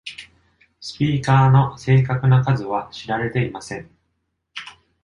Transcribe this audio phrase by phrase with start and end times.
[0.79, 3.91] スピーカーの正確な数は知られていません。